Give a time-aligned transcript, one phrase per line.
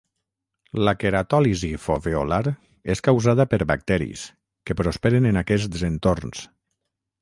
[0.87, 2.41] La queratòlisi foveolar
[2.95, 4.27] és causada per bacteris,
[4.67, 6.47] que prosperen en aquests entorns.